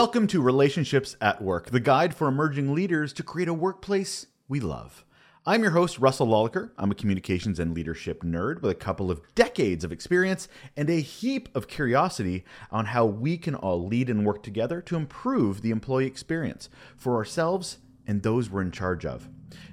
[0.00, 4.58] Welcome to Relationships at Work, the guide for emerging leaders to create a workplace we
[4.58, 5.04] love.
[5.44, 6.70] I'm your host, Russel Lolacher.
[6.78, 11.02] I'm a communications and leadership nerd with a couple of decades of experience and a
[11.02, 15.70] heap of curiosity on how we can all lead and work together to improve the
[15.70, 19.28] employee experience for ourselves and those we're in charge of.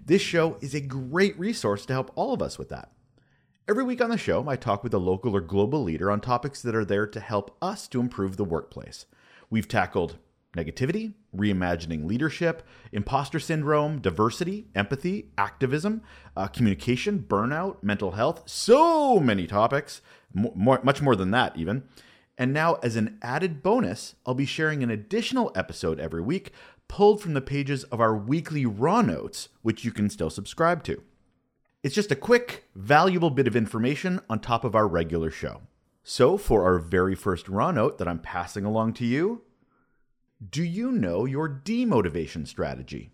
[0.06, 2.92] This show is a great resource to help all of us with that.
[3.66, 6.62] Every week on the show, I talk with a local or global leader on topics
[6.64, 9.06] that are there to help us to improve the workplace.
[9.50, 10.18] We've tackled
[10.56, 16.02] negativity, reimagining leadership, imposter syndrome, diversity, empathy, activism,
[16.36, 20.02] uh, communication, burnout, mental health, so many topics,
[20.34, 21.84] more, much more than that, even.
[22.38, 26.52] And now, as an added bonus, I'll be sharing an additional episode every week
[26.88, 31.02] pulled from the pages of our weekly Raw Notes, which you can still subscribe to.
[31.84, 35.62] It's just a quick, valuable bit of information on top of our regular show.
[36.04, 39.42] So, for our very first raw note that I'm passing along to you,
[40.50, 43.12] do you know your demotivation strategy?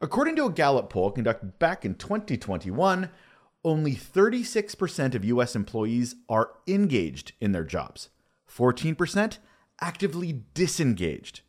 [0.00, 3.10] According to a Gallup poll conducted back in 2021,
[3.64, 8.10] only 36% of US employees are engaged in their jobs,
[8.48, 9.38] 14%
[9.80, 11.40] actively disengaged.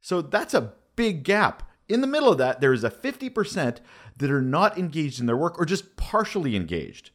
[0.00, 1.70] So that's a big gap.
[1.88, 3.78] In the middle of that, there is a 50%
[4.16, 7.10] that are not engaged in their work or just partially engaged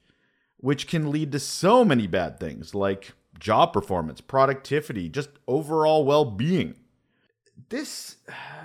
[0.60, 6.76] which can lead to so many bad things like job performance, productivity, just overall well-being.
[7.70, 8.18] This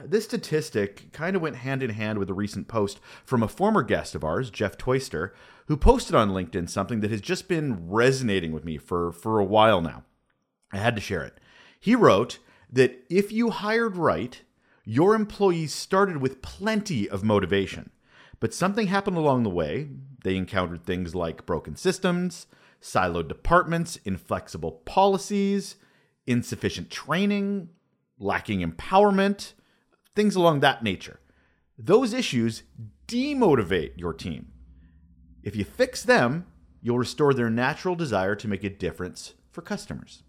[0.05, 3.83] this statistic kind of went hand in hand with a recent post from a former
[3.83, 5.35] guest of ours, Jeff Toister,
[5.67, 9.45] who posted on LinkedIn something that has just been resonating with me for for a
[9.45, 10.05] while now.
[10.73, 11.39] I had to share it.
[11.79, 12.39] He wrote
[12.71, 14.41] that if you hired right,
[14.85, 17.91] your employees started with plenty of motivation.
[18.41, 19.89] But something happened along the way.
[20.23, 22.47] They encountered things like broken systems,
[22.85, 25.77] siloed departments, inflexible policies,
[26.27, 27.71] insufficient training,
[28.19, 29.55] lacking empowerment,
[30.15, 31.19] things along that nature.
[31.79, 32.63] Those issues
[33.09, 34.53] demotivate your team.
[35.43, 36.47] If you fix them,
[36.83, 40.23] you'll restore their natural desire to make a difference for customers.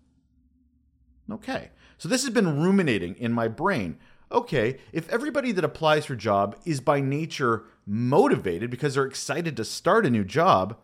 [1.30, 3.98] Okay, so this has been ruminating in my brain
[4.32, 9.56] okay, if everybody that applies for a job is by nature motivated because they're excited
[9.56, 10.78] to start a new job,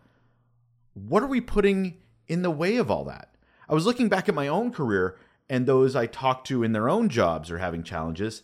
[0.93, 1.97] what are we putting
[2.27, 3.35] in the way of all that?
[3.69, 5.17] I was looking back at my own career
[5.49, 8.43] and those I talked to in their own jobs are having challenges.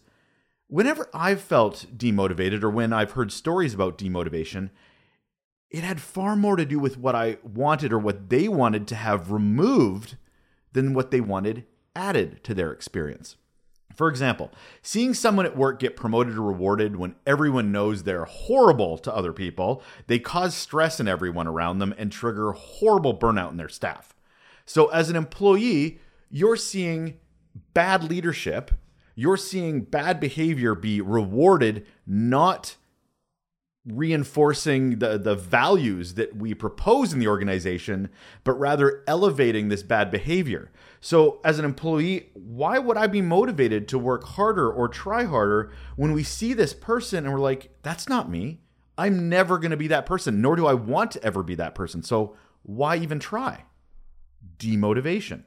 [0.67, 4.69] Whenever I've felt demotivated or when I've heard stories about demotivation,
[5.69, 8.95] it had far more to do with what I wanted or what they wanted to
[8.95, 10.17] have removed
[10.73, 11.65] than what they wanted
[11.95, 13.37] added to their experience.
[13.97, 14.51] For example,
[14.83, 19.33] seeing someone at work get promoted or rewarded when everyone knows they're horrible to other
[19.33, 24.13] people, they cause stress in everyone around them and trigger horrible burnout in their staff.
[24.67, 25.99] So, as an employee,
[26.29, 27.15] you're seeing
[27.73, 28.69] bad leadership,
[29.15, 32.75] you're seeing bad behavior be rewarded, not
[33.87, 38.09] reinforcing the, the values that we propose in the organization,
[38.43, 40.71] but rather elevating this bad behavior.
[40.99, 45.71] So, as an employee, why would I be motivated to work harder or try harder
[45.95, 48.61] when we see this person and we're like, that's not me?
[48.97, 51.75] I'm never going to be that person, nor do I want to ever be that
[51.75, 52.03] person.
[52.03, 53.63] So, why even try?
[54.57, 55.43] Demotivation.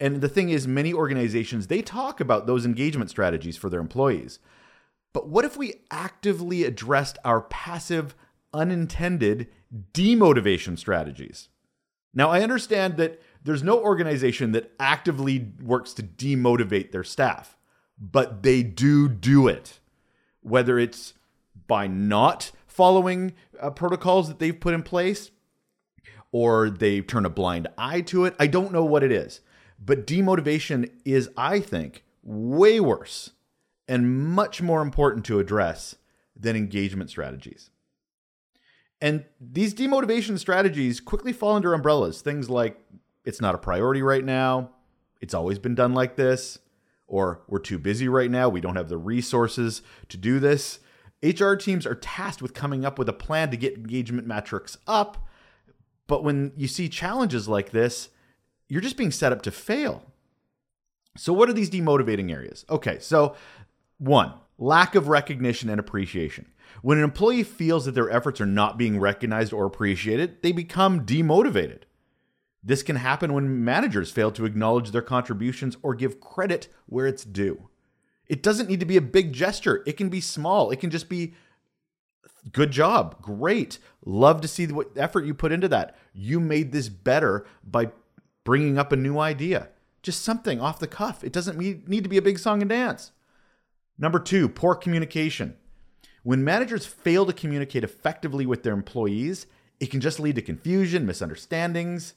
[0.00, 4.38] And the thing is, many organizations, they talk about those engagement strategies for their employees.
[5.12, 8.14] But what if we actively addressed our passive,
[8.52, 9.48] unintended
[9.92, 11.48] demotivation strategies?
[12.14, 17.56] Now, I understand that there's no organization that actively works to demotivate their staff,
[17.98, 19.78] but they do do it.
[20.40, 21.14] Whether it's
[21.66, 25.30] by not following uh, protocols that they've put in place
[26.32, 29.40] or they turn a blind eye to it, I don't know what it is.
[29.78, 33.32] But demotivation is, I think, way worse
[33.88, 35.96] and much more important to address
[36.36, 37.70] than engagement strategies.
[39.00, 42.20] And these demotivation strategies quickly fall under umbrellas.
[42.20, 42.78] Things like
[43.24, 44.70] it's not a priority right now,
[45.20, 46.58] it's always been done like this,
[47.06, 50.80] or we're too busy right now, we don't have the resources to do this.
[51.22, 55.26] HR teams are tasked with coming up with a plan to get engagement metrics up.
[56.06, 58.08] But when you see challenges like this,
[58.68, 60.04] you're just being set up to fail.
[61.16, 62.64] So, what are these demotivating areas?
[62.70, 63.34] Okay, so
[63.98, 66.46] one, lack of recognition and appreciation.
[66.82, 71.04] When an employee feels that their efforts are not being recognized or appreciated, they become
[71.04, 71.82] demotivated.
[72.62, 77.24] This can happen when managers fail to acknowledge their contributions or give credit where it's
[77.24, 77.68] due.
[78.26, 80.70] It doesn't need to be a big gesture, it can be small.
[80.70, 81.34] It can just be
[82.52, 83.78] good job, great.
[84.04, 85.96] Love to see what effort you put into that.
[86.12, 87.90] You made this better by
[88.44, 89.70] bringing up a new idea.
[90.02, 91.24] Just something off the cuff.
[91.24, 93.12] It doesn't need to be a big song and dance.
[93.98, 95.56] Number two, poor communication.
[96.22, 99.46] When managers fail to communicate effectively with their employees,
[99.80, 102.14] it can just lead to confusion, misunderstandings.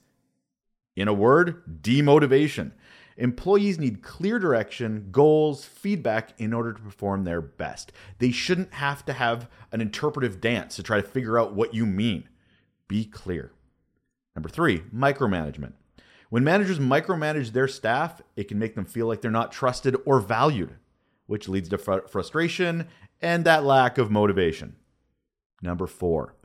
[0.96, 2.72] In a word, demotivation.
[3.18, 7.92] Employees need clear direction, goals, feedback in order to perform their best.
[8.20, 11.86] They shouldn't have to have an interpretive dance to try to figure out what you
[11.86, 12.28] mean.
[12.88, 13.52] Be clear.
[14.36, 15.74] Number three, micromanagement.
[16.30, 20.20] When managers micromanage their staff, it can make them feel like they're not trusted or
[20.20, 20.76] valued,
[21.32, 22.90] which leads to fr- frustration
[23.22, 24.76] and that lack of motivation.
[25.62, 26.36] Number four,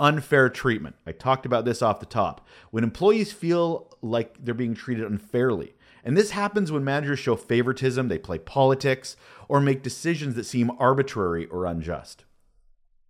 [0.00, 0.96] unfair treatment.
[1.06, 2.44] I talked about this off the top.
[2.72, 8.08] When employees feel like they're being treated unfairly, and this happens when managers show favoritism,
[8.08, 9.14] they play politics,
[9.46, 12.24] or make decisions that seem arbitrary or unjust.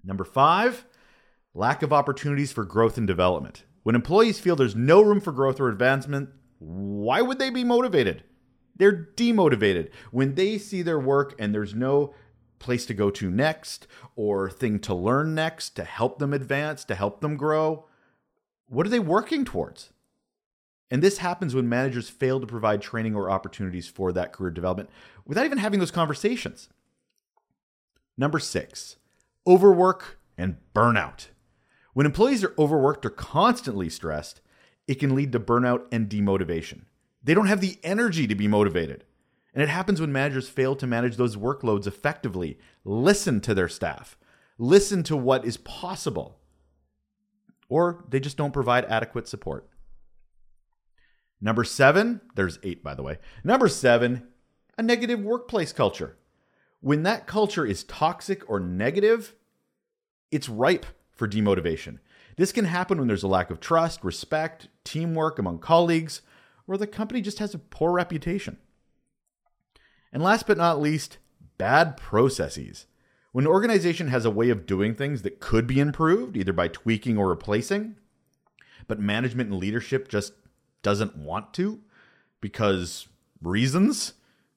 [0.05, 0.84] Number five,
[1.55, 3.64] lack of opportunities for growth and development.
[3.84, 8.23] When employees feel there's no room for growth or advancement, why would they be motivated?
[8.76, 9.90] They're demotivated.
[10.10, 12.14] When they see their work and there's no
[12.58, 13.86] place to go to next
[14.16, 17.86] or thing to learn next to help them advance, to help them grow,
[18.69, 19.92] what are they working towards?
[20.90, 24.90] And this happens when managers fail to provide training or opportunities for that career development
[25.26, 26.69] without even having those conversations.
[28.16, 28.96] Number six,
[29.46, 31.28] overwork and burnout.
[31.94, 34.40] When employees are overworked or constantly stressed,
[34.86, 36.82] it can lead to burnout and demotivation.
[37.22, 39.04] They don't have the energy to be motivated.
[39.54, 42.58] And it happens when managers fail to manage those workloads effectively.
[42.84, 44.16] Listen to their staff,
[44.58, 46.38] listen to what is possible,
[47.69, 49.69] or they just don't provide adequate support.
[51.40, 53.19] Number seven, there's eight, by the way.
[53.44, 54.28] Number seven,
[54.78, 56.16] a negative workplace culture.
[56.80, 59.34] When that culture is toxic or negative,
[60.30, 61.98] it's ripe for demotivation.
[62.36, 66.22] This can happen when there's a lack of trust, respect, teamwork among colleagues,
[66.66, 68.58] or the company just has a poor reputation.
[70.12, 71.18] And last but not least,
[71.58, 72.86] bad processes.
[73.32, 76.68] When an organization has a way of doing things that could be improved, either by
[76.68, 77.96] tweaking or replacing,
[78.86, 80.34] but management and leadership just
[80.82, 81.80] doesn't want to
[82.40, 83.08] because
[83.40, 84.14] reasons.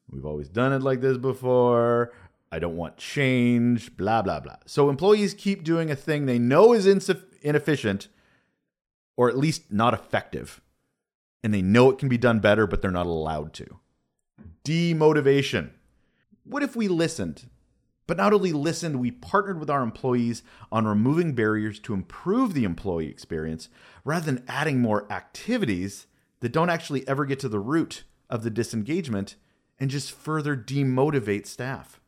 [0.09, 2.11] We've always done it like this before.
[2.51, 4.57] I don't want change, blah, blah, blah.
[4.65, 6.85] So employees keep doing a thing they know is
[7.41, 8.07] inefficient
[9.17, 10.61] or at least not effective.
[11.45, 13.79] And they know it can be done better, but they're not allowed to.
[14.63, 15.69] Demotivation.
[16.43, 17.51] What if we listened?
[18.07, 22.63] But not only listened, we partnered with our employees on removing barriers to improve the
[22.63, 23.69] employee experience
[24.03, 26.07] rather than adding more activities
[26.39, 29.35] that don't actually ever get to the root of the disengagement
[29.79, 32.01] and just further demotivate staff.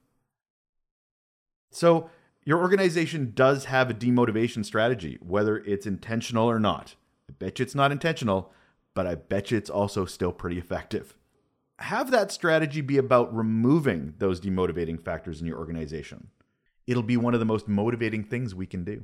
[1.70, 2.10] So,
[2.44, 6.96] your organization does have a demotivation strategy, whether it's intentional or not.
[7.30, 8.52] I bet you it's not intentional,
[8.98, 11.14] but I bet you it's also still pretty effective.
[11.78, 16.30] Have that strategy be about removing those demotivating factors in your organization.
[16.88, 19.04] It'll be one of the most motivating things we can do.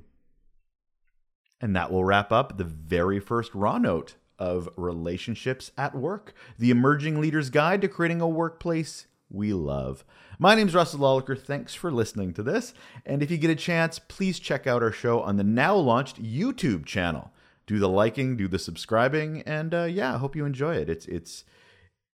[1.61, 6.71] And that will wrap up the very first Raw Note of relationships at work, the
[6.71, 10.03] emerging leader's guide to creating a workplace we love.
[10.39, 11.39] My name is Russel Lolacher.
[11.39, 12.73] Thanks for listening to this.
[13.05, 16.19] And if you get a chance, please check out our show on the now launched
[16.19, 17.31] YouTube channel.
[17.65, 20.89] Do the liking, do the subscribing, and uh, yeah, I hope you enjoy it.
[20.89, 21.45] It's it's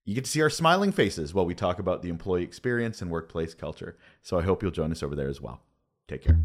[0.05, 3.11] you get to see our smiling faces while we talk about the employee experience and
[3.11, 3.97] workplace culture.
[4.21, 5.61] So I hope you'll join us over there as well.
[6.07, 6.39] Take care.